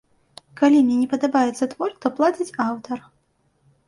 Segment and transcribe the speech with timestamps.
[0.59, 2.97] Калі мне не падабаецца твор, то плаціць аўтар.